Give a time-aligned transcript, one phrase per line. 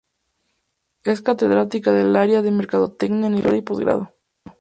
[1.03, 4.13] Es catedrática del área de Mercadotecnia a nivel licenciatura y posgrado.